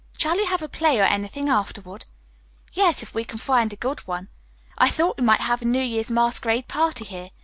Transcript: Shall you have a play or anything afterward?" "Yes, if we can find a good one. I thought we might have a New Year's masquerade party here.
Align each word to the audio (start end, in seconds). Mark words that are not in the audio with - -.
Shall 0.17 0.37
you 0.39 0.47
have 0.47 0.63
a 0.63 0.67
play 0.67 0.97
or 0.99 1.03
anything 1.03 1.47
afterward?" 1.47 2.05
"Yes, 2.73 3.03
if 3.03 3.13
we 3.13 3.23
can 3.23 3.37
find 3.37 3.71
a 3.71 3.75
good 3.75 3.99
one. 4.07 4.29
I 4.75 4.89
thought 4.89 5.17
we 5.19 5.23
might 5.23 5.41
have 5.41 5.61
a 5.61 5.65
New 5.65 5.83
Year's 5.83 6.09
masquerade 6.09 6.67
party 6.67 7.05
here. 7.05 7.29